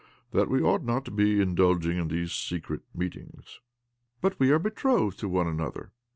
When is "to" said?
1.05-1.11, 5.19-5.29